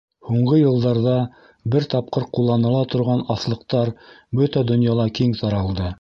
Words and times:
Һуңғы 0.27 0.55
йылдарҙа 0.61 1.17
бер 1.75 1.85
тапҡыр 1.93 2.25
ҡулланыла 2.37 2.81
торған 2.95 3.23
аҫлыҡтар 3.37 3.95
бөтә 4.41 4.69
донъяла 4.73 5.11
киң 5.21 5.41
таралды. 5.45 5.89